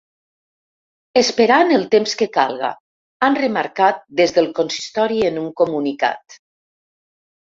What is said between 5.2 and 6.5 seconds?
en un comunicat.